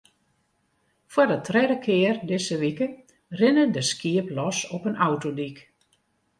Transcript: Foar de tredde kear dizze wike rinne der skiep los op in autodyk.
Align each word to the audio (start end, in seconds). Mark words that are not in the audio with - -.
Foar 1.13 1.27
de 1.31 1.37
tredde 1.47 1.77
kear 1.85 2.17
dizze 2.27 2.55
wike 2.63 2.87
rinne 3.39 3.63
der 3.73 3.85
skiep 3.91 4.27
los 4.37 4.57
op 4.75 4.83
in 4.89 4.97
autodyk. 5.07 5.57